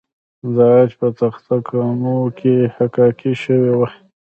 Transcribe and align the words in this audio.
د 0.53 0.57
عاج 0.71 0.89
په 0.99 1.07
تخته 1.19 1.55
ګانو 1.67 2.17
کې 2.37 2.55
حکاکي 2.75 3.33
شوې 3.43 3.73
وه 3.77 3.89